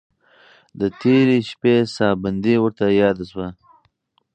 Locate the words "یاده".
3.01-3.23